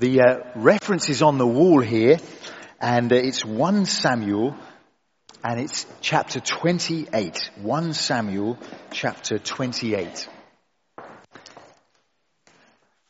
[0.00, 2.16] The uh, reference is on the wall here,
[2.80, 4.56] and uh, it's 1 Samuel,
[5.44, 7.50] and it's chapter 28.
[7.60, 8.56] 1 Samuel,
[8.92, 10.26] chapter 28.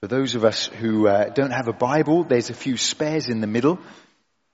[0.00, 3.40] For those of us who uh, don't have a Bible, there's a few spares in
[3.40, 3.78] the middle,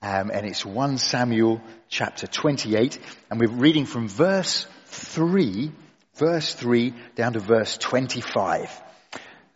[0.03, 2.99] um, and it's 1 Samuel, chapter 28,
[3.31, 5.73] and we're reading from verse 3,
[6.17, 8.83] verse 3 down to verse 25.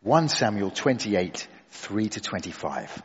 [0.01, 3.03] 1 Samuel 28, 3 to 25.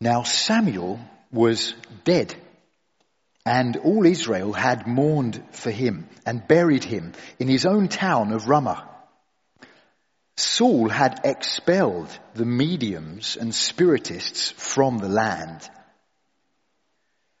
[0.00, 1.00] Now Samuel
[1.32, 1.74] was
[2.04, 2.34] dead
[3.44, 8.48] and all Israel had mourned for him and buried him in his own town of
[8.48, 8.88] Ramah.
[10.36, 15.68] Saul had expelled the mediums and spiritists from the land.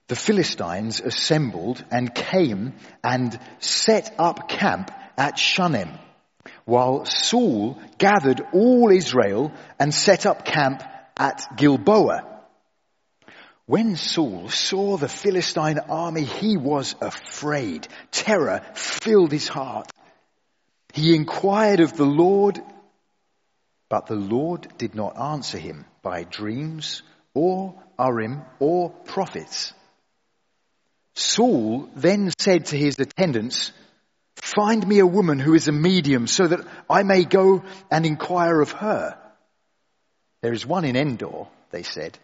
[0.08, 5.90] The Philistines assembled and came and set up camp at Shunem
[6.66, 10.82] while Saul gathered all Israel and set up camp
[11.16, 12.24] at Gilboa.
[13.66, 17.88] When Saul saw the Philistine army, he was afraid.
[18.10, 19.90] Terror filled his heart.
[20.92, 22.60] He inquired of the Lord,
[23.88, 27.02] but the Lord did not answer him by dreams
[27.32, 29.72] or Urim or prophets.
[31.14, 33.72] Saul then said to his attendants,
[34.36, 38.60] Find me a woman who is a medium so that I may go and inquire
[38.60, 39.18] of her.
[40.42, 42.18] There is one in Endor, they said.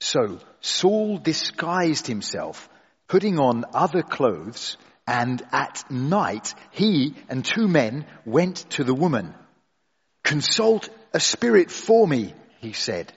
[0.00, 2.68] So Saul disguised himself,
[3.08, 9.34] putting on other clothes, and at night he and two men went to the woman.
[10.22, 13.12] Consult a spirit for me, he said,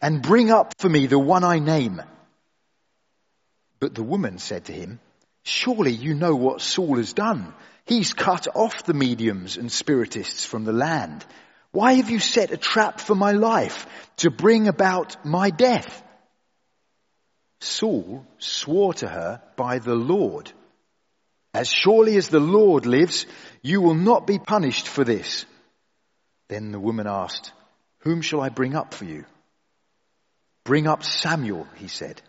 [0.00, 2.02] and bring up for me the one I name.
[3.78, 5.00] But the woman said to him,
[5.46, 7.54] Surely you know what Saul has done.
[7.84, 11.24] He's cut off the mediums and spiritists from the land.
[11.70, 16.02] Why have you set a trap for my life to bring about my death?
[17.60, 20.50] Saul swore to her by the Lord,
[21.54, 23.24] as surely as the Lord lives,
[23.62, 25.46] you will not be punished for this.
[26.48, 27.52] Then the woman asked,
[28.00, 29.24] whom shall I bring up for you?
[30.64, 32.20] Bring up Samuel, he said.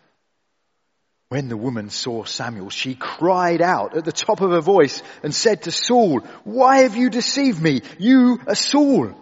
[1.30, 5.36] When the woman saw Samuel, she cried out at the top of her voice and
[5.36, 7.82] said to Saul, why have you deceived me?
[8.00, 9.14] You are Saul.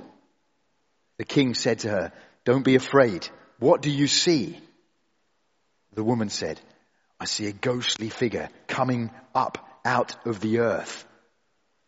[1.17, 2.11] The king said to her,
[2.43, 3.27] don't be afraid.
[3.57, 4.59] What do you see?
[5.93, 6.59] The woman said,
[7.19, 11.05] I see a ghostly figure coming up out of the earth.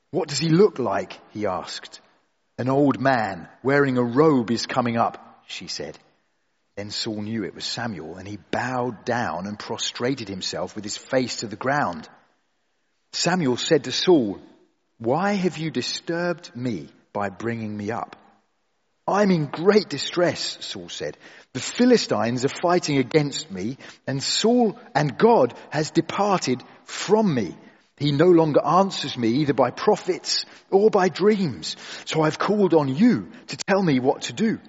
[0.10, 1.20] What does he look like?
[1.32, 2.00] He asked.
[2.58, 6.00] An old man wearing a robe is coming up, she said.
[6.78, 10.96] Then Saul knew it was Samuel and he bowed down and prostrated himself with his
[10.96, 12.08] face to the ground.
[13.14, 14.40] Samuel said to Saul,
[15.00, 18.16] why have you disturbed me by bringing me up?
[19.08, 21.18] I'm in great distress, Saul said.
[21.54, 27.58] The Philistines are fighting against me and Saul and God has departed from me.
[27.98, 31.76] He no longer answers me either by prophets or by dreams.
[32.06, 34.60] So I've called on you to tell me what to do.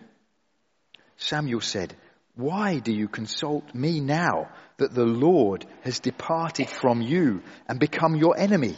[1.18, 1.94] Samuel said,
[2.38, 8.14] why do you consult me now that the Lord has departed from you and become
[8.14, 8.76] your enemy?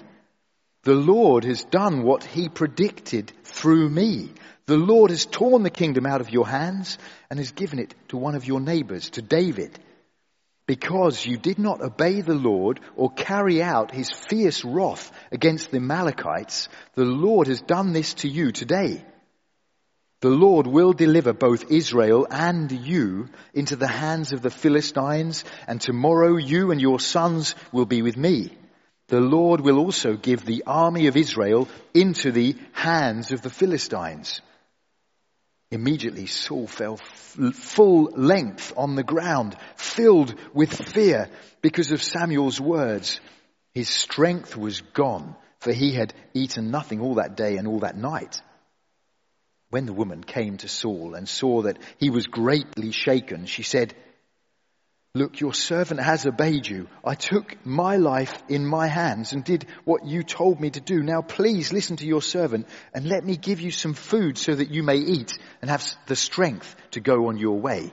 [0.84, 4.32] The Lord has done what he predicted through me.
[4.64, 6.96] The Lord has torn the kingdom out of your hands
[7.28, 9.78] and has given it to one of your neighbors, to David.
[10.66, 15.76] Because you did not obey the Lord or carry out his fierce wrath against the
[15.76, 19.04] Amalekites, the Lord has done this to you today.
[20.20, 25.81] The Lord will deliver both Israel and you into the hands of the Philistines, and
[25.81, 28.50] tomorrow you and your sons will be with me.
[29.09, 34.42] The Lord will also give the army of Israel into the hands of the Philistines.
[35.70, 41.30] Immediately Saul fell full length on the ground, filled with fear
[41.62, 43.20] because of Samuel's words.
[43.72, 47.97] His strength was gone, for he had eaten nothing all that day and all that
[47.97, 48.42] night.
[49.70, 53.94] When the woman came to Saul and saw that he was greatly shaken, she said,
[55.15, 56.89] Look, your servant has obeyed you.
[57.04, 61.03] I took my life in my hands and did what you told me to do.
[61.03, 64.71] Now please listen to your servant and let me give you some food so that
[64.71, 67.92] you may eat and have the strength to go on your way.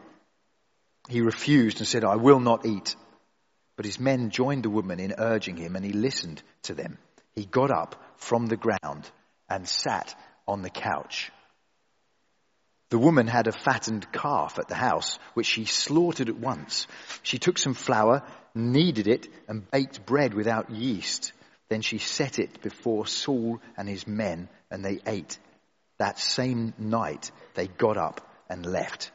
[1.10, 2.96] He refused and said, I will not eat.
[3.78, 7.00] But his men joined the woman in urging him and he listened to them.
[7.34, 9.10] He got up from the ground
[9.50, 10.16] and sat
[10.48, 11.32] on the couch.
[12.90, 16.88] The woman had a fattened calf at the house, which she slaughtered at once.
[17.22, 18.24] She took some flour,
[18.56, 21.34] kneaded it, and baked bread without yeast.
[21.70, 25.38] Then she set it before Saul and his men, and they ate.
[25.98, 29.12] That same night, they got up and left.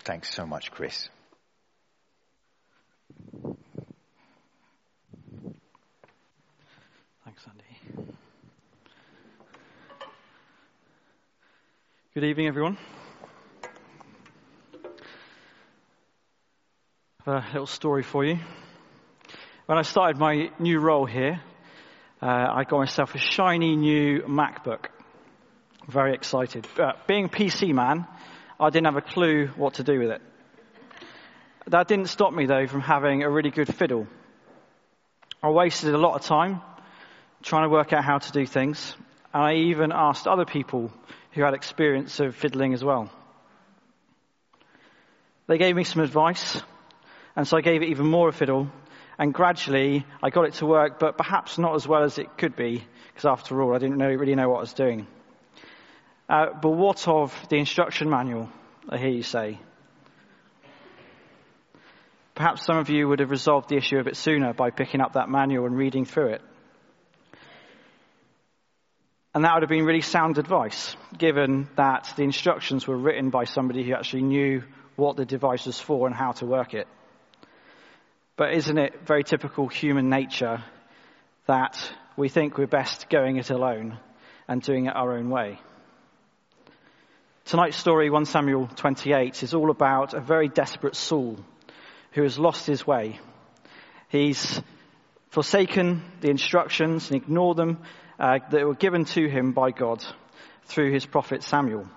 [0.00, 1.08] Thanks so much, Chris.
[12.14, 12.76] Good evening, everyone.
[17.26, 18.38] I have a little story for you.
[19.64, 21.40] When I started my new role here,
[22.20, 24.88] uh, I got myself a shiny new MacBook.
[25.88, 26.68] Very excited.
[26.76, 28.06] But being PC man,
[28.60, 30.20] I didn't have a clue what to do with it.
[31.68, 34.06] That didn't stop me though from having a really good fiddle.
[35.42, 36.60] I wasted a lot of time
[37.42, 38.96] trying to work out how to do things,
[39.32, 40.92] and I even asked other people
[41.32, 43.10] who had experience of fiddling as well.
[45.46, 46.62] They gave me some advice,
[47.34, 48.70] and so I gave it even more a fiddle,
[49.18, 52.56] and gradually I got it to work, but perhaps not as well as it could
[52.56, 55.06] be, because after all, I didn't know, really know what I was doing.
[56.28, 58.48] Uh, but what of the instruction manual,
[58.88, 59.58] I hear you say?
[62.34, 65.14] Perhaps some of you would have resolved the issue a bit sooner by picking up
[65.14, 66.42] that manual and reading through it.
[69.34, 73.44] And that would have been really sound advice, given that the instructions were written by
[73.44, 74.62] somebody who actually knew
[74.96, 76.86] what the device was for and how to work it.
[78.36, 80.62] But isn't it very typical human nature
[81.46, 81.78] that
[82.16, 83.98] we think we're best going it alone
[84.48, 85.58] and doing it our own way?
[87.46, 91.38] Tonight's story, 1 Samuel 28, is all about a very desperate Saul
[92.12, 93.18] who has lost his way.
[94.08, 94.60] He's
[95.32, 97.78] forsaken the instructions and ignored them
[98.20, 100.04] uh, that were given to him by God
[100.66, 101.88] through his prophet Samuel.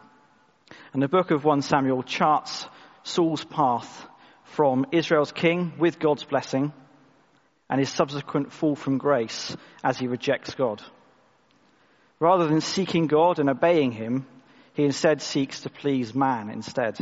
[0.94, 2.66] And the book of 1 Samuel charts
[3.04, 4.08] Saul's path
[4.46, 6.72] from Israel's king with God's blessing
[7.70, 9.54] and his subsequent fall from grace
[9.84, 10.82] as he rejects God.
[12.22, 14.26] Rather than seeking God and obeying him,
[14.76, 16.98] he instead seeks to please man instead.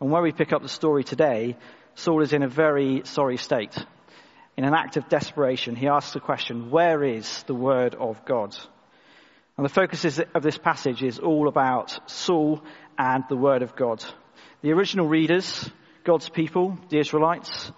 [0.00, 1.58] And where we pick up the story today,
[1.96, 3.76] Saul is in a very sorry state.
[4.60, 8.54] In an act of desperation, he asks the question, where is the word of God?
[9.56, 12.62] And the focus of this passage is all about Saul
[12.98, 14.04] and the word of God.
[14.60, 15.66] The original readers,
[16.04, 17.72] God's people, the Israelites,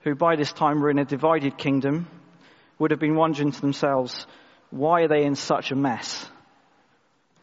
[0.00, 2.08] who by this time were in a divided kingdom,
[2.80, 4.26] would have been wondering to themselves,
[4.70, 6.28] why are they in such a mess?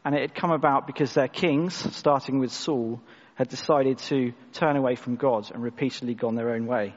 [0.04, 3.00] And it had come about because their kings, starting with Saul,
[3.34, 6.94] had decided to turn away from God and repeatedly gone their own way.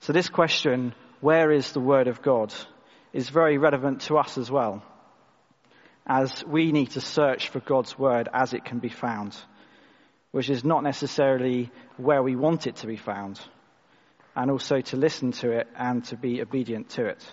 [0.00, 2.54] So this question, where is the Word of God,
[3.12, 4.82] is very relevant to us as well,
[6.06, 9.36] as we need to search for God's Word as it can be found,
[10.30, 13.40] which is not necessarily where we want it to be found,
[14.36, 17.32] and also to listen to it and to be obedient to it.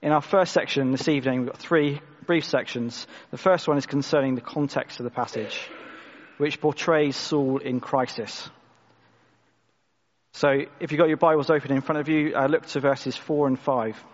[0.00, 3.06] In our first section this evening, we've got three brief sections.
[3.30, 5.68] The first one is concerning the context of the passage,
[6.38, 8.50] which portrays Saul in crisis.
[10.36, 10.48] So
[10.80, 13.46] if you've got your Bibles open in front of you, uh, look to verses 4
[13.46, 14.04] and 5.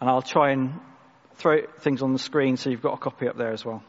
[0.00, 0.80] And I'll try and
[1.34, 3.82] throw things on the screen so you've got a copy up there as well.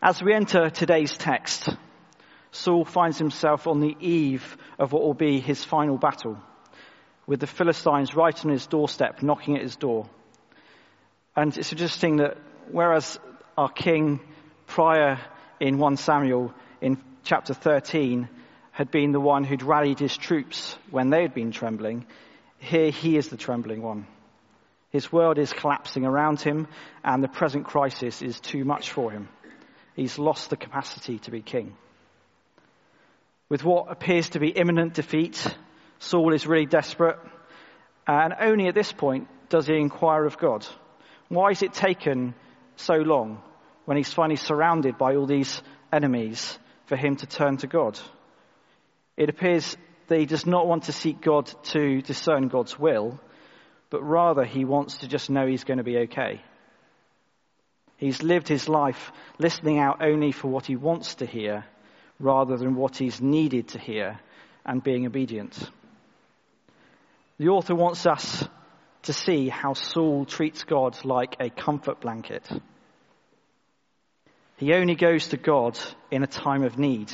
[0.00, 1.68] As we enter today's text,
[2.52, 6.38] Saul finds himself on the eve of what will be his final battle
[7.26, 10.08] with the Philistines right on his doorstep, knocking at his door.
[11.34, 12.38] And it's interesting that
[12.70, 13.18] whereas
[13.58, 14.20] our king
[14.68, 15.18] prior
[15.58, 18.28] in 1 Samuel in chapter 13
[18.80, 22.06] had been the one who'd rallied his troops when they had been trembling,
[22.60, 24.06] here he is the trembling one.
[24.88, 26.66] His world is collapsing around him
[27.04, 29.28] and the present crisis is too much for him.
[29.96, 31.76] He's lost the capacity to be king.
[33.50, 35.46] With what appears to be imminent defeat,
[35.98, 37.18] Saul is really desperate,
[38.06, 40.66] and only at this point does he inquire of God.
[41.28, 42.34] Why has it taken
[42.76, 43.42] so long
[43.84, 45.60] when he's finally surrounded by all these
[45.92, 48.00] enemies for him to turn to God?
[49.20, 49.76] It appears
[50.08, 53.20] that he does not want to seek God to discern God's will,
[53.90, 56.40] but rather he wants to just know he's going to be okay.
[57.98, 61.66] He's lived his life listening out only for what he wants to hear
[62.18, 64.18] rather than what he's needed to hear
[64.64, 65.68] and being obedient.
[67.36, 68.48] The author wants us
[69.02, 72.48] to see how Saul treats God like a comfort blanket.
[74.56, 75.78] He only goes to God
[76.10, 77.12] in a time of need.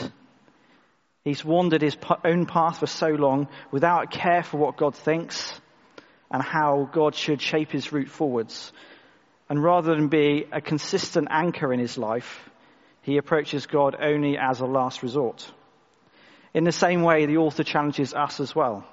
[1.26, 5.60] He's wandered his own path for so long without care for what God thinks
[6.30, 8.72] and how God should shape his route forwards.
[9.48, 12.48] And rather than be a consistent anchor in his life,
[13.02, 15.52] he approaches God only as a last resort.
[16.54, 18.86] In the same way, the author challenges us as well.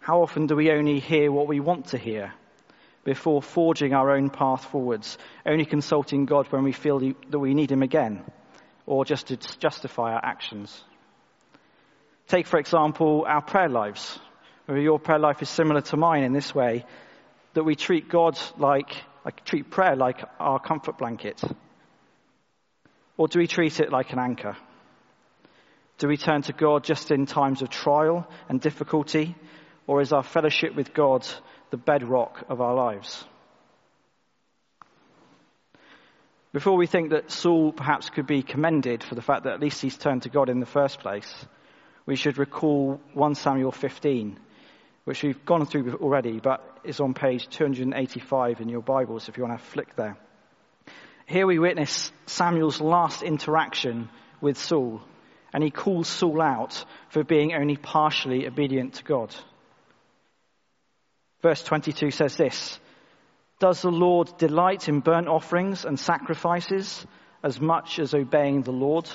[0.00, 2.34] How often do we only hear what we want to hear
[3.04, 7.72] before forging our own path forwards, only consulting God when we feel that we need
[7.72, 8.22] Him again,
[8.84, 10.84] or just to justify our actions.
[12.28, 14.18] Take, for example, our prayer lives.
[14.66, 16.84] Maybe your prayer life is similar to mine in this way,
[17.54, 18.90] that we treat God like,
[19.24, 21.40] like treat prayer like our comfort blanket.
[23.16, 24.56] Or do we treat it like an anchor?
[25.98, 29.34] Do we turn to God just in times of trial and difficulty?
[29.86, 31.26] Or is our fellowship with God
[31.70, 33.24] the bedrock of our lives.
[36.52, 39.82] Before we think that Saul perhaps could be commended for the fact that at least
[39.82, 41.30] he's turned to God in the first place,
[42.06, 44.38] we should recall 1 Samuel 15,
[45.04, 49.44] which we've gone through already, but is on page 285 in your Bibles if you
[49.44, 50.16] want to flick there.
[51.26, 54.08] Here we witness Samuel's last interaction
[54.40, 55.02] with Saul,
[55.52, 59.34] and he calls Saul out for being only partially obedient to God.
[61.42, 62.78] Verse 22 says this
[63.58, 67.04] Does the Lord delight in burnt offerings and sacrifices
[67.42, 69.10] as much as obeying the Lord?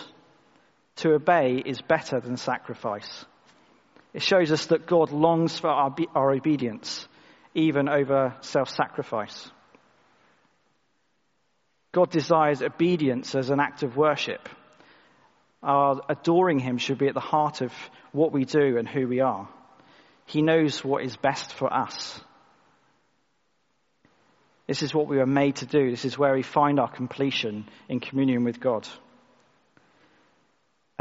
[0.97, 3.25] To obey is better than sacrifice.
[4.13, 7.07] It shows us that God longs for our, our obedience,
[7.55, 9.49] even over self sacrifice.
[11.93, 14.47] God desires obedience as an act of worship.
[15.63, 17.73] Our adoring Him should be at the heart of
[18.11, 19.47] what we do and who we are.
[20.25, 22.19] He knows what is best for us.
[24.67, 25.89] This is what we were made to do.
[25.89, 28.87] This is where we find our completion in communion with God.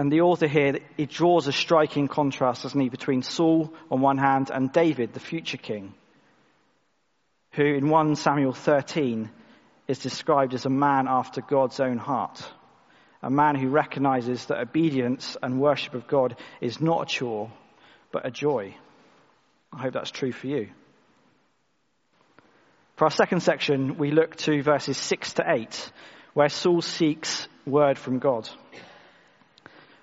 [0.00, 4.16] And the author here, he draws a striking contrast, doesn't he, between Saul on one
[4.16, 5.92] hand and David, the future king,
[7.52, 9.28] who in 1 Samuel 13
[9.88, 12.42] is described as a man after God's own heart.
[13.23, 17.52] A man who recognizes that obedience and worship of God is not a chore,
[18.11, 18.75] but a joy.
[19.71, 20.71] I hope that's true for you.
[22.97, 25.92] For our second section, we look to verses 6 to 8,
[26.33, 28.49] where Saul seeks word from God.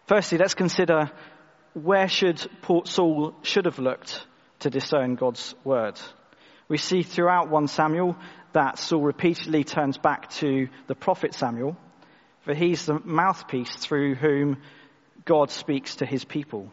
[0.07, 1.11] Firstly, let's consider
[1.73, 4.25] where should Port Saul should have looked
[4.59, 5.99] to discern God's word.
[6.69, 8.15] We see throughout 1 Samuel
[8.53, 11.75] that Saul repeatedly turns back to the prophet Samuel,
[12.45, 14.61] for he's the mouthpiece through whom
[15.25, 16.71] God speaks to his people.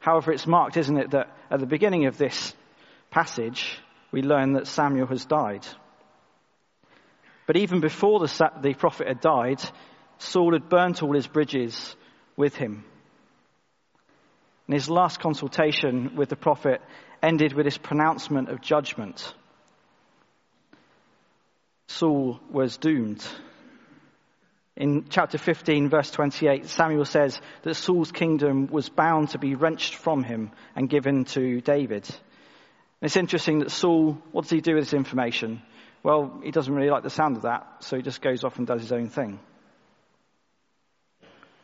[0.00, 2.54] However, it's marked, isn't it, that at the beginning of this
[3.10, 3.78] passage,
[4.10, 5.66] we learn that Samuel has died.
[7.46, 9.60] But even before the, the prophet had died,
[10.16, 11.94] Saul had burnt all his bridges
[12.36, 12.84] with him.
[14.66, 16.80] And his last consultation with the prophet
[17.22, 19.34] ended with his pronouncement of judgment.
[21.88, 23.24] Saul was doomed.
[24.76, 29.94] In chapter 15, verse 28, Samuel says that Saul's kingdom was bound to be wrenched
[29.96, 32.08] from him and given to David.
[32.08, 35.60] And it's interesting that Saul, what does he do with this information?
[36.02, 38.66] Well, he doesn't really like the sound of that, so he just goes off and
[38.66, 39.38] does his own thing.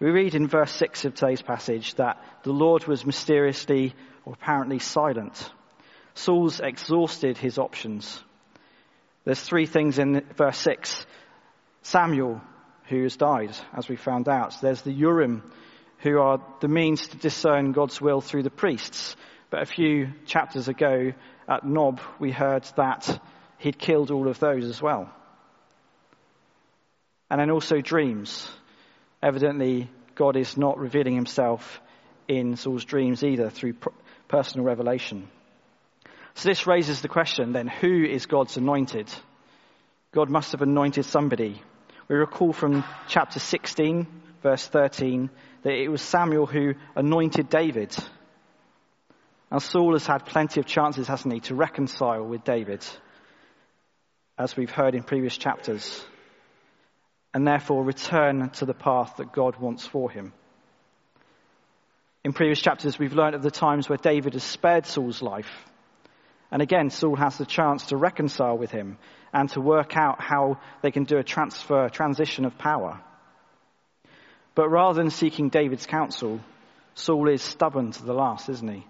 [0.00, 4.78] We read in verse 6 of today's passage that the Lord was mysteriously or apparently
[4.78, 5.50] silent.
[6.14, 8.22] Saul's exhausted his options.
[9.24, 11.04] There's three things in verse 6.
[11.82, 12.40] Samuel,
[12.84, 14.54] who has died, as we found out.
[14.60, 15.42] There's the Urim,
[15.98, 19.16] who are the means to discern God's will through the priests.
[19.50, 21.12] But a few chapters ago
[21.48, 23.20] at Nob, we heard that
[23.58, 25.10] he'd killed all of those as well.
[27.30, 28.48] And then also dreams.
[29.22, 31.80] Evidently, God is not revealing himself
[32.28, 33.74] in Saul's dreams either through
[34.28, 35.28] personal revelation.
[36.34, 39.10] So this raises the question then, who is God's anointed?
[40.12, 41.60] God must have anointed somebody.
[42.08, 44.06] We recall from chapter 16,
[44.42, 45.30] verse 13,
[45.62, 47.94] that it was Samuel who anointed David.
[49.50, 52.84] Now, Saul has had plenty of chances, hasn't he, to reconcile with David,
[54.38, 56.04] as we've heard in previous chapters,
[57.34, 60.32] and therefore return to the path that God wants for him.
[62.24, 65.50] In previous chapters, we've learned of the times where David has spared Saul's life.
[66.50, 68.98] And again, Saul has the chance to reconcile with him
[69.32, 73.00] and to work out how they can do a transfer, transition of power.
[74.54, 76.40] But rather than seeking David's counsel,
[76.94, 78.86] Saul is stubborn to the last, isn't he?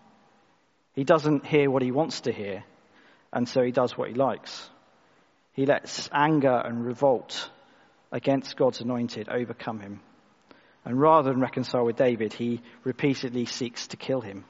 [0.94, 2.64] He doesn't hear what he wants to hear,
[3.32, 4.70] and so he does what he likes.
[5.52, 7.50] He lets anger and revolt
[8.12, 10.00] against God's anointed overcome him.
[10.84, 14.44] And rather than reconcile with David, he repeatedly seeks to kill him.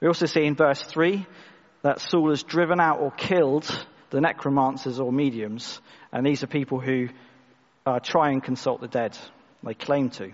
[0.00, 1.26] We also see in verse 3
[1.82, 5.80] that Saul has driven out or killed the necromancers or mediums,
[6.12, 7.08] and these are people who
[7.84, 9.16] uh, try and consult the dead.
[9.62, 10.32] They claim to.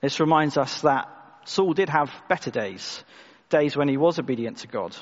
[0.00, 1.08] This reminds us that
[1.44, 3.02] Saul did have better days.
[3.48, 4.96] days when he was obedient to God,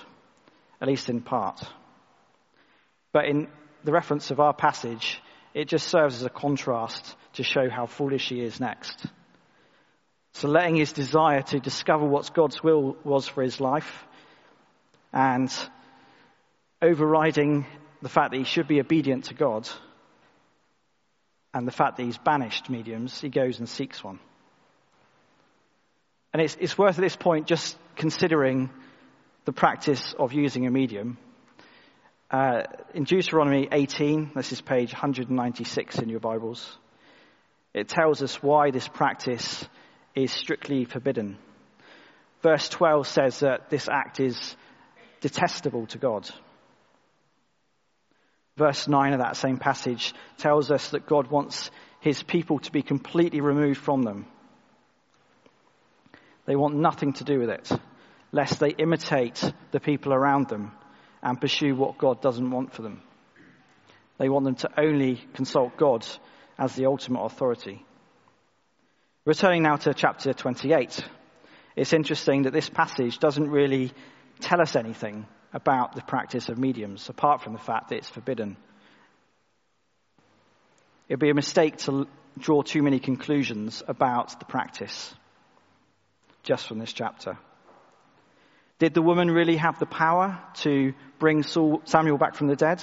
[0.81, 1.63] at least in part.
[3.13, 3.49] But in
[3.85, 5.21] the reference of our passage,
[5.55, 9.07] it just serves as a contrast to show how foolish he is next.
[10.35, 14.05] So letting his desire to discover what God's will was for his life
[15.13, 15.53] and
[16.81, 17.67] overriding
[18.01, 19.69] the fact that he should be obedient to God
[21.53, 24.21] and the fact that he's banished mediums, he goes and seeks one.
[26.33, 28.71] And it's, it's worth at this point just considering
[29.47, 31.19] the practice of using a medium.
[32.31, 32.63] Uh,
[32.95, 36.79] in Deuteronomy 18, this is page 196 in your Bibles,
[37.75, 39.67] it tells us why this practice
[40.15, 41.39] is strictly forbidden.
[42.41, 44.55] Verse 12 says that this act is
[45.21, 46.31] detestable to God.
[48.57, 52.83] Verse 9 of that same passage tells us that God wants his people to be
[52.83, 54.27] completely removed from them.
[56.47, 57.73] They want nothing to do with it,
[58.31, 60.71] lest they imitate the people around them
[61.23, 63.03] and pursue what God doesn't want for them.
[64.19, 66.07] They want them to only consult God
[66.59, 67.85] as the ultimate authority.
[69.25, 71.05] Returning now to chapter 28,
[71.77, 73.93] it's interesting that this passage doesn't really
[74.41, 78.57] tell us anything about the practice of mediums, apart from the fact that it's forbidden.
[81.09, 82.07] It would be a mistake to
[82.39, 85.15] draw too many conclusions about the practice
[86.43, 87.37] just from this chapter.
[88.81, 92.83] Did the woman really have the power to bring Saul, Samuel back from the dead?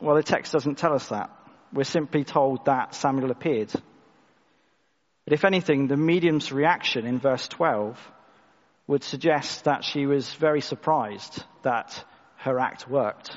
[0.00, 1.30] Well, the text doesn't tell us that.
[1.72, 3.72] We're simply told that Samuel appeared.
[5.24, 7.98] But if anything, the medium's reaction in verse 12
[8.86, 12.04] would suggest that she was very surprised that
[12.36, 13.34] her act worked.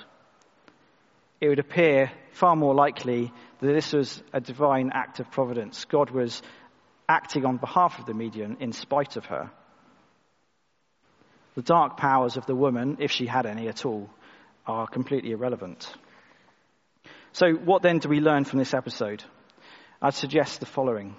[1.39, 3.31] It would appear far more likely
[3.61, 5.85] that this was a divine act of providence.
[5.85, 6.41] God was
[7.07, 9.49] acting on behalf of the medium in spite of her.
[11.59, 14.09] The dark powers of the woman, if she had any at all,
[14.65, 15.93] are completely irrelevant.
[17.33, 19.25] So, what then do we learn from this episode?
[20.01, 21.17] I'd suggest the following.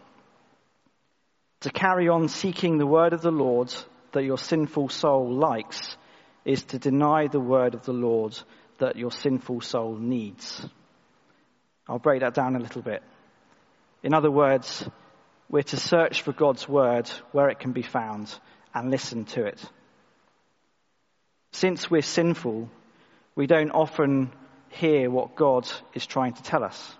[1.60, 3.70] To carry on seeking the word of the Lord
[4.12, 5.98] that your sinful soul likes
[6.46, 8.34] is to deny the word of the Lord
[8.78, 10.66] that your sinful soul needs.
[11.86, 13.02] I'll break that down a little bit.
[14.02, 14.88] In other words,
[15.50, 18.34] we're to search for God's word where it can be found
[18.72, 19.62] and listen to it.
[21.52, 22.68] Since we're sinful,
[23.34, 24.32] we don't often
[24.68, 26.94] hear what God is trying to tell us.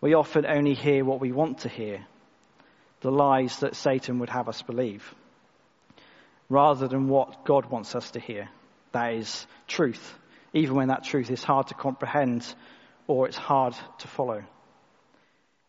[0.00, 2.06] We often only hear what we want to hear,
[3.00, 5.14] the lies that Satan would have us believe
[6.48, 8.48] rather than what God wants us to hear.
[8.92, 10.14] That is truth,
[10.54, 12.46] even when that truth is hard to comprehend
[13.06, 14.42] or it's hard to follow.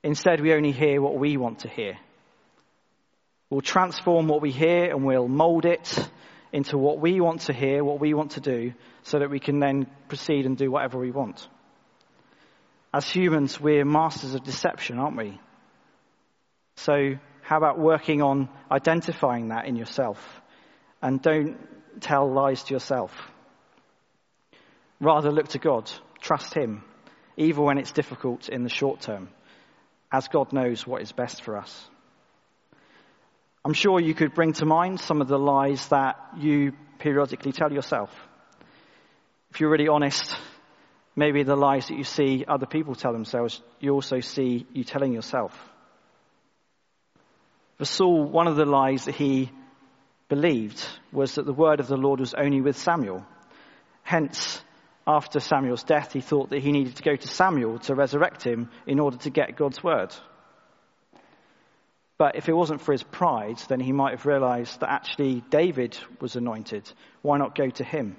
[0.04, 1.98] Instead, we only hear what we want to hear.
[3.50, 6.10] We'll transform what we hear and we'll mold it
[6.52, 9.60] into what we want to hear, what we want to do, so that we can
[9.60, 11.48] then proceed and do whatever we want.
[12.94, 15.40] As humans, we're masters of deception, aren't we?
[16.78, 20.20] So, how about working on identifying that in yourself
[21.02, 21.58] and don't
[22.02, 23.12] tell lies to yourself.
[25.00, 25.92] Rather, look to God.
[26.22, 26.84] Trust Him,
[27.38, 29.30] even when it's difficult in the short term,
[30.12, 31.90] as God knows what is best for us.
[33.66, 37.72] I'm sure you could bring to mind some of the lies that you periodically tell
[37.72, 38.10] yourself.
[39.52, 40.36] If you're really honest,
[41.16, 45.12] maybe the lies that you see other people tell themselves, you also see you telling
[45.12, 45.54] yourself.
[47.78, 49.52] For Saul, one of the lies that he
[50.30, 53.26] believed was that the word of the Lord was only with Samuel.
[54.04, 54.62] Hence,
[55.08, 58.70] after Samuel's death, he thought that he needed to go to Samuel to resurrect him
[58.86, 60.14] in order to get God's word.
[62.20, 65.98] But if it wasn't for his pride, then he might have realized that actually David
[66.20, 66.92] was anointed.
[67.24, 68.18] Why not go to him?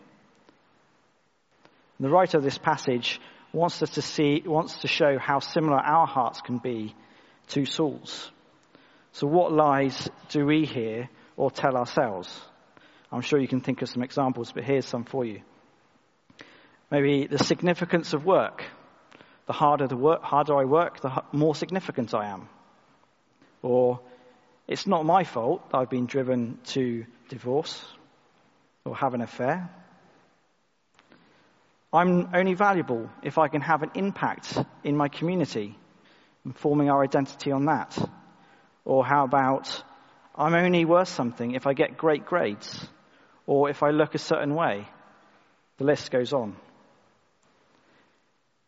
[2.01, 3.21] The writer of this passage
[3.53, 6.95] wants us to see, wants to show how similar our hearts can be
[7.49, 8.31] to Saul's.
[9.13, 12.41] So what lies do we hear or tell ourselves.
[13.11, 15.41] I'm sure you can think of some examples, but here's some for you.
[16.91, 18.65] Maybe the significance of work.
[19.47, 22.49] The harder, the work, harder I work, the more significant I am.
[23.63, 24.01] Or,
[24.67, 27.85] it's not my fault I've been driven to divorce
[28.85, 29.69] or have an affair.
[31.93, 35.77] I'm only valuable if I can have an impact in my community
[36.45, 37.99] and forming our identity on that.
[38.85, 39.83] Or how about
[40.37, 42.87] I'm only worth something if I get great grades
[43.47, 44.87] or if I look a certain way.
[45.79, 46.55] The list goes on.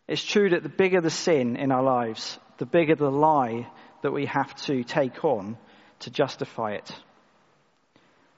[0.08, 3.68] It's true that the bigger the sin in our lives, the bigger the lie
[4.02, 5.56] that we have to take on
[6.00, 6.92] to justify it.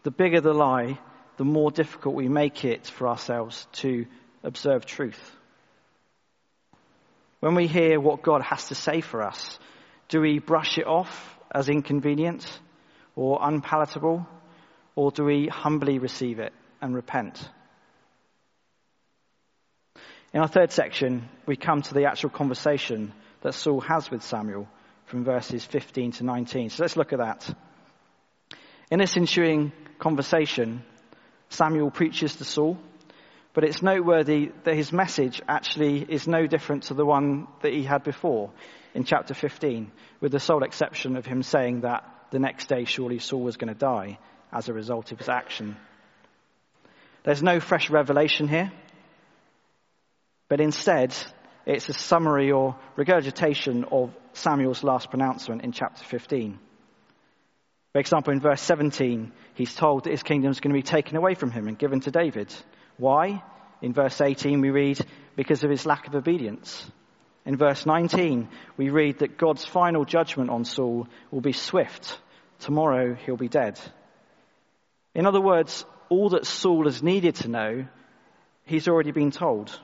[0.04, 0.98] the bigger the lie,
[1.38, 4.06] the more difficult we make it for ourselves to
[4.42, 5.36] observe truth.
[7.40, 9.58] When we hear what God has to say for us,
[10.08, 12.46] do we brush it off as inconvenient
[13.16, 14.26] or unpalatable,
[14.94, 17.48] or do we humbly receive it and repent?
[20.32, 24.68] In our third section, we come to the actual conversation that Saul has with Samuel
[25.06, 26.70] from verses 15 to 19.
[26.70, 27.54] So let's look at that.
[28.90, 30.84] In this ensuing conversation,
[31.48, 32.78] Samuel preaches to Saul,
[33.52, 37.84] but it's noteworthy that his message actually is no different to the one that he
[37.84, 38.50] had before
[38.94, 39.90] in chapter 15,
[40.20, 43.72] with the sole exception of him saying that the next day surely Saul was going
[43.72, 44.18] to die
[44.52, 45.76] as a result of his action.
[47.24, 48.72] There's no fresh revelation here.
[50.48, 51.14] But instead,
[51.66, 56.58] it's a summary or regurgitation of Samuel's last pronouncement in chapter 15.
[57.92, 61.16] For example, in verse 17, he's told that his kingdom is going to be taken
[61.16, 62.52] away from him and given to David.
[62.96, 63.42] Why?
[63.80, 64.98] In verse 18, we read,
[65.36, 66.90] because of his lack of obedience.
[67.46, 72.18] In verse 19, we read that God's final judgment on Saul will be swift.
[72.60, 73.78] Tomorrow he'll be dead.
[75.14, 77.86] In other words, all that Saul has needed to know,
[78.64, 79.78] he's already been told.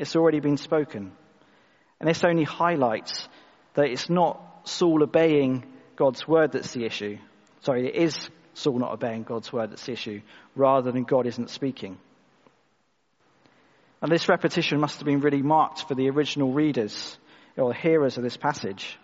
[0.00, 1.12] It's already been spoken.
[2.00, 3.28] And this only highlights
[3.74, 7.18] that it's not Saul obeying God's word that's the issue.
[7.60, 10.22] Sorry, it is Saul not obeying God's word that's the issue,
[10.56, 11.98] rather than God isn't speaking.
[14.00, 17.18] And this repetition must have been really marked for the original readers
[17.58, 18.98] or hearers of this passage.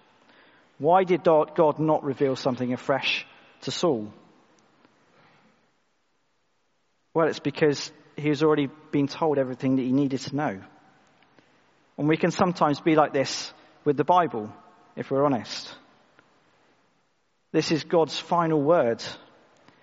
[0.78, 3.26] Why did God not reveal something afresh
[3.62, 4.10] to Saul?
[7.12, 10.62] Well, it's because he has already been told everything that he needed to know.
[11.98, 13.52] And we can sometimes be like this
[13.84, 14.52] with the Bible,
[14.96, 15.74] if we're honest.
[17.52, 19.02] This is God's final word,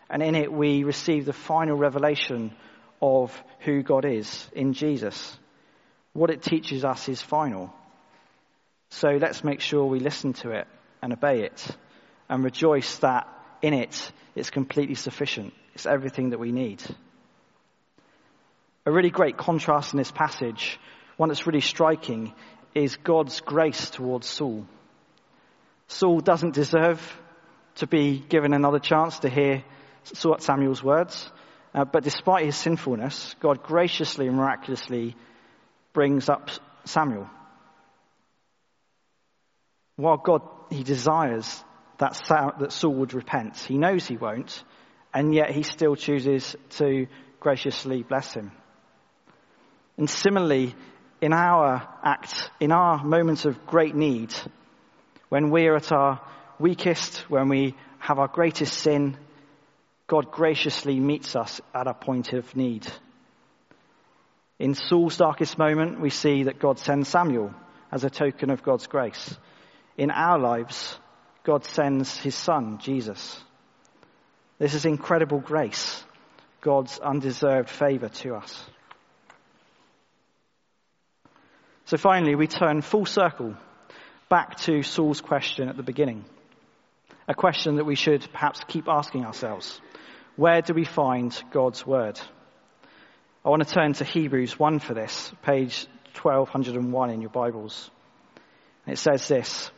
[0.10, 2.54] and in it we receive the final revelation
[3.02, 5.38] of who God is in Jesus.
[6.14, 7.74] What it teaches us is final.
[8.92, 10.68] So let's make sure we listen to it
[11.02, 11.68] and obey it
[12.30, 13.28] and rejoice that
[13.62, 15.54] in it it's completely sufficient.
[15.74, 16.84] It's everything that we need.
[18.86, 20.80] A really great contrast in this passage
[21.24, 22.34] one that's really striking
[22.76, 24.66] is God's grace towards Saul.
[25.88, 27.00] Saul doesn't deserve
[27.76, 29.64] to be given another chance to hear
[30.04, 31.32] Samuel's words,
[31.74, 35.16] uh, but despite his sinfulness, God graciously and miraculously
[35.94, 36.50] brings up
[36.84, 37.30] Samuel.
[39.96, 41.64] While God, he desires
[42.00, 42.20] that,
[42.60, 44.62] that Saul would repent, he knows he won't,
[45.14, 47.08] and yet he still chooses to
[47.40, 48.52] graciously bless him.
[49.98, 50.76] And similarly,
[51.24, 54.34] in our act, in our moments of great need,
[55.30, 56.20] when we're at our
[56.60, 59.16] weakest, when we have our greatest sin,
[60.06, 62.86] God graciously meets us at a point of need.
[64.60, 67.54] In Saul's darkest moment, we see that God sends Samuel
[67.90, 69.38] as a token of God's grace.
[69.98, 71.00] In our lives,
[71.46, 73.42] God sends his son, Jesus.
[74.60, 76.04] This is incredible grace,
[76.60, 78.66] God's undeserved favor to us.
[81.86, 83.56] So finally, we turn full circle
[84.30, 86.24] back to Saul's question at the beginning.
[87.28, 89.82] A question that we should perhaps keep asking ourselves.
[90.38, 92.20] Where do we find God's word?
[93.44, 95.86] I want to turn to Hebrews 1 for this, page
[96.22, 97.92] 1201 in your Bibles.
[98.88, 99.70] It says this,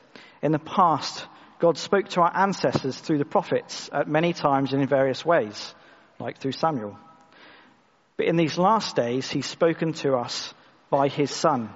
[0.43, 1.25] in the past,
[1.57, 5.73] God spoke to our ancestors through the prophets at many times and in various ways,
[6.19, 6.99] like through Samuel.
[8.15, 10.53] But in these last days, he's spoken to us
[10.91, 11.71] by his son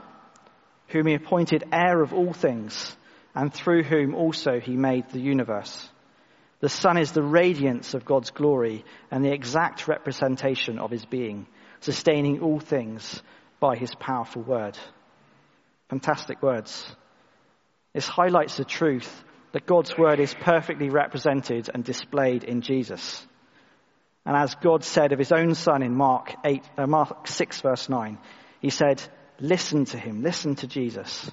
[0.89, 2.95] whom he appointed heir of all things,
[3.35, 5.89] and through whom also he made the universe.
[6.59, 11.47] The Son is the radiance of God's glory and the exact representation of his being,
[11.79, 13.21] sustaining all things
[13.59, 14.77] by his powerful word.
[15.89, 16.85] Fantastic words.
[17.93, 19.23] This highlights the truth
[19.53, 23.25] that God's word is perfectly represented and displayed in Jesus.
[24.25, 27.89] And as God said of his own son in Mark 8, uh, Mark 6 verse
[27.89, 28.17] 9,
[28.61, 29.01] he said,
[29.39, 31.29] listen to him, listen to Jesus.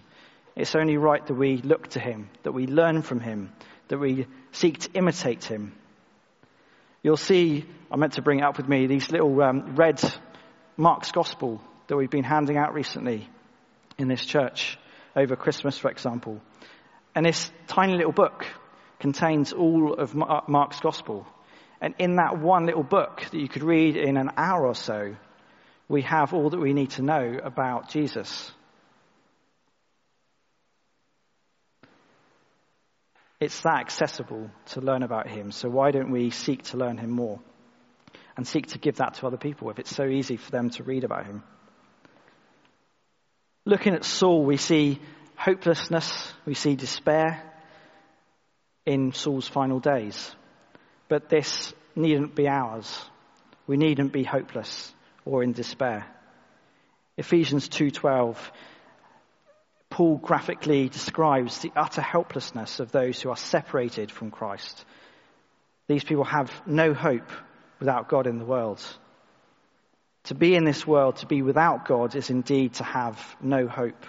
[0.55, 3.53] It's only right that we look to him, that we learn from him,
[3.88, 5.75] that we seek to imitate him.
[7.03, 10.01] You'll see, I meant to bring it up with me, these little um, red
[10.77, 13.29] Mark's Gospel that we've been handing out recently
[13.99, 14.79] in this church
[15.14, 16.40] over Christmas, for example.
[17.14, 18.47] And this tiny little book
[18.99, 21.27] contains all of Mark's Gospel.
[21.81, 25.16] And in that one little book that you could read in an hour or so,
[25.88, 28.51] we have all that we need to know about Jesus.
[33.38, 35.53] It's that accessible to learn about him.
[35.53, 37.38] So why don't we seek to learn him more
[38.37, 40.83] and seek to give that to other people if it's so easy for them to
[40.83, 41.42] read about him?
[43.64, 45.01] Looking at Saul, we see
[45.37, 47.42] hopelessness, we see despair
[48.87, 50.35] in Saul's final days.
[51.09, 53.05] But this needn't be ours.
[53.66, 54.92] We needn't be hopeless
[55.27, 56.07] or in despair.
[57.19, 58.39] Ephesians 2:12
[59.91, 64.85] Paul graphically describes the utter helplessness of those who are separated from Christ.
[65.87, 67.31] These people have no hope
[67.79, 68.83] without God in the world.
[70.25, 74.05] To be in this world, to be without God, is indeed to have no hope.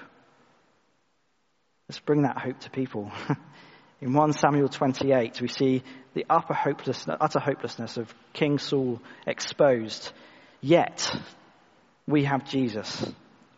[1.88, 3.12] Let's bring that hope to people.
[4.02, 5.84] in 1 Samuel 28, we see
[6.16, 10.12] the utter hopelessness, utter hopelessness of King Saul exposed.
[10.62, 11.16] Yet,
[12.08, 13.06] we have Jesus.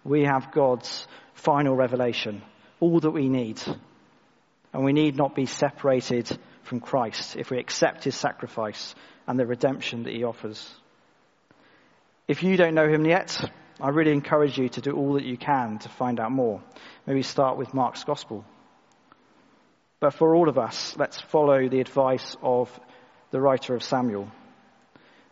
[0.03, 2.41] We have God's final revelation,
[2.79, 3.61] all that we need.
[4.73, 8.93] And we need not be separated from Christ if we accept his sacrifice
[9.27, 10.69] and the redemption that he offers.
[12.27, 13.39] If you don't know him yet,
[13.81, 16.61] I really encourage you to do all that you can to find out more.
[17.07, 18.45] Maybe start with Mark's Gospel.
[19.99, 22.69] But for all of us, let's follow the advice of
[23.31, 24.29] the writer of Samuel.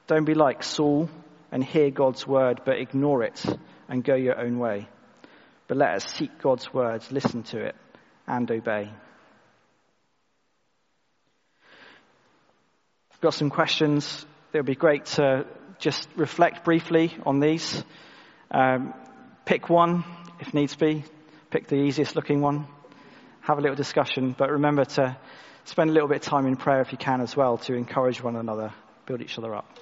[0.07, 1.09] Don't be like Saul
[1.51, 3.43] and hear God's word but ignore it
[3.87, 4.87] and go your own way.
[5.67, 7.75] But let us seek God's words, listen to it,
[8.25, 8.89] and obey.
[13.13, 14.25] I've got some questions.
[14.53, 15.45] It would be great to
[15.79, 17.83] just reflect briefly on these.
[18.51, 18.93] Um,
[19.45, 20.03] pick one
[20.39, 21.03] if needs be.
[21.49, 22.67] Pick the easiest looking one.
[23.41, 25.17] Have a little discussion, but remember to
[25.63, 28.21] spend a little bit of time in prayer if you can as well to encourage
[28.21, 28.73] one another,
[29.05, 29.79] build each other up.